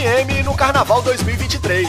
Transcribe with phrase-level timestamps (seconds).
[0.00, 1.86] No Carnaval 2023.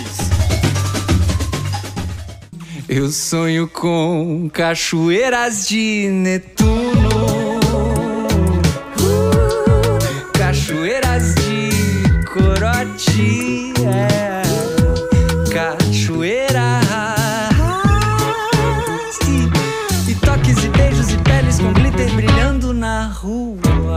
[2.89, 7.57] Eu sonho com cachoeiras de Netuno,
[8.99, 11.69] uh, cachoeiras de
[12.25, 14.41] Corote, é,
[15.53, 16.83] cachoeiras
[19.25, 23.95] e, e toques e beijos e peles com glitter brilhando na rua.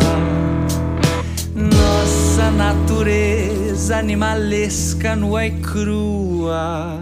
[1.53, 3.24] Nossa natureza
[3.91, 7.01] animalesca nua e crua.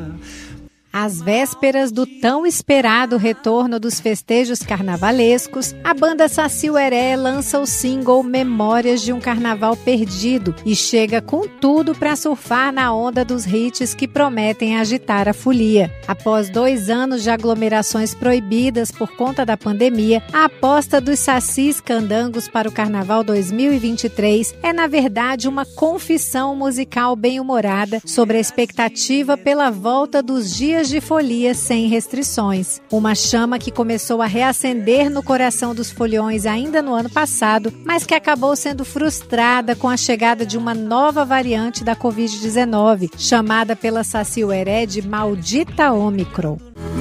[0.92, 7.66] Às vésperas do tão esperado retorno dos festejos carnavalescos, a banda Saci Heré lança o
[7.66, 13.46] single Memórias de um Carnaval Perdido e chega com tudo para surfar na onda dos
[13.46, 15.90] hits que prometem agitar a folia.
[16.06, 22.48] Após dois anos de aglomerações proibidas por conta da pandemia, a aposta dos Sacis Candangos
[22.48, 29.70] para o Carnaval 2023 é, na verdade, uma confissão musical bem-humorada sobre a expectativa pela
[29.70, 32.80] volta dos dias de folia sem restrições.
[32.90, 38.04] Uma chama que começou a reacender no coração dos foliões ainda no ano passado, mas
[38.04, 44.04] que acabou sendo frustrada com a chegada de uma nova variante da Covid-19, chamada pela
[44.04, 46.58] Saci Heré de Maldita Omicron.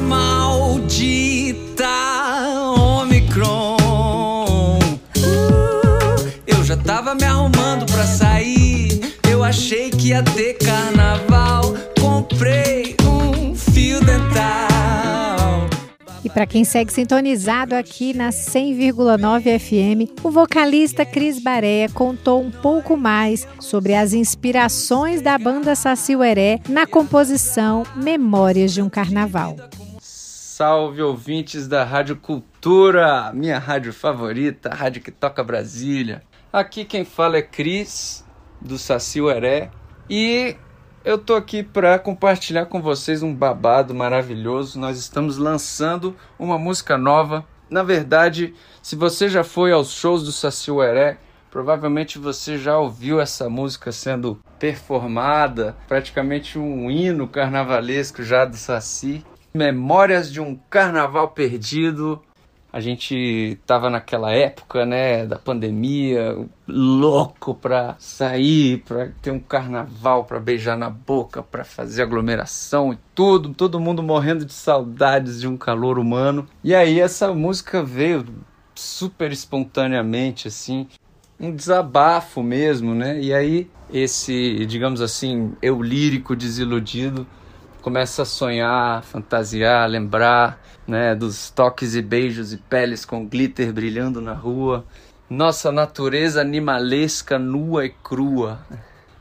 [0.08, 1.88] Maldita
[3.02, 3.78] Omicron.
[5.18, 9.16] Uh, eu já tava me arrumando pra sair.
[9.30, 11.81] Eu achei que ia ter carnaval.
[16.34, 22.96] Para quem segue sintonizado aqui na 100,9 FM, o vocalista Cris Baréia contou um pouco
[22.96, 29.58] mais sobre as inspirações da banda Saci Ueré na composição Memórias de um Carnaval.
[30.00, 36.22] Salve ouvintes da Rádio Cultura, minha rádio favorita, a rádio que toca Brasília.
[36.54, 38.24] Aqui quem fala é Cris,
[38.62, 39.72] do Saci Ueré,
[40.10, 40.56] e
[41.04, 44.80] eu tô aqui para compartilhar com vocês um babado maravilhoso.
[44.80, 47.46] Nós estamos lançando uma música nova.
[47.70, 51.18] Na verdade, se você já foi aos shows do Saci Ueré,
[51.50, 59.26] provavelmente você já ouviu essa música sendo performada, praticamente um hino carnavalesco já do Saci.
[59.54, 62.22] Memórias de um Carnaval Perdido,
[62.74, 66.38] a gente tava naquela época, né, da pandemia,
[66.68, 72.98] louco pra sair, pra ter um carnaval, pra beijar na boca, pra fazer aglomeração e
[73.14, 76.48] tudo, todo mundo morrendo de saudades de um calor humano.
[76.64, 78.26] E aí essa música veio
[78.74, 80.88] super espontaneamente, assim,
[81.40, 83.20] um desabafo mesmo, né?
[83.20, 87.28] E aí esse, digamos assim, eu lírico desiludido
[87.82, 94.22] começa a sonhar, fantasiar, lembrar né, dos toques e beijos e peles com glitter brilhando
[94.22, 94.86] na rua,
[95.30, 98.60] nossa natureza animalesca nua e crua.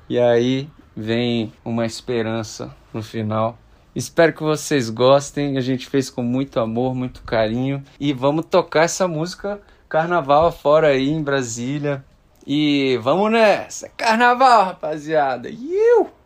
[0.08, 3.58] E aí vem uma esperança no final.
[3.94, 5.56] Espero que vocês gostem.
[5.56, 10.88] A gente fez com muito amor, muito carinho e vamos tocar essa música carnaval afora
[10.88, 12.04] aí em Brasília.
[12.46, 13.88] E vamos nessa!
[13.96, 15.50] Carnaval, rapaziada!
[15.50, 16.19] Iu!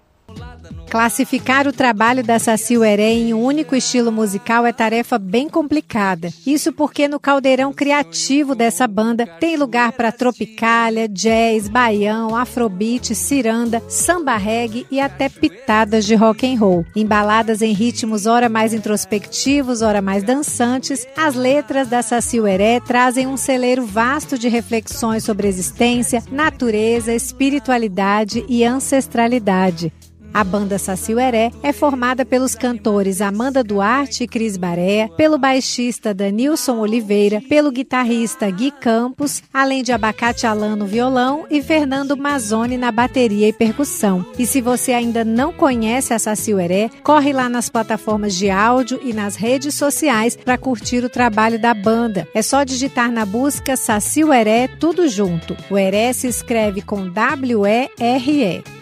[0.91, 6.33] Classificar o trabalho da Saci Ueré em um único estilo musical é tarefa bem complicada.
[6.47, 13.83] Isso porque no caldeirão criativo dessa banda tem lugar para tropicália, jazz, baião, afrobeat, ciranda,
[13.89, 16.87] samba reggae e até pitadas de rock and roll.
[16.95, 23.27] Embaladas em ritmos ora mais introspectivos, ora mais dançantes, as letras da Saci Ueré trazem
[23.27, 29.93] um celeiro vasto de reflexões sobre existência, natureza, espiritualidade e ancestralidade.
[30.35, 36.13] A banda Saci Ueré é formada pelos cantores Amanda Duarte e Cris Baréa, pelo baixista
[36.13, 42.77] Danilson Oliveira, pelo guitarrista Gui Campos, além de Abacate Alan no violão e Fernando Mazzoni
[42.77, 44.27] na bateria e percussão.
[44.37, 48.99] E se você ainda não conhece a Saci Ueré, corre lá nas plataformas de áudio
[49.05, 52.27] e nas redes sociais para curtir o trabalho da banda.
[52.35, 55.57] É só digitar na busca Saci Ueré tudo junto.
[55.71, 58.74] O Heré se escreve com W-E-R-E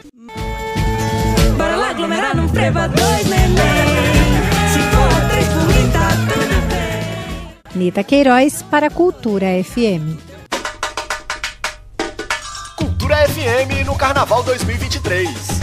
[2.43, 3.55] não freva dois neném.
[4.73, 5.47] Se for três
[5.93, 7.83] tá tudo bem.
[7.83, 10.19] Nita Queiroz para Cultura FM.
[12.77, 15.62] Cultura FM no Carnaval 2023.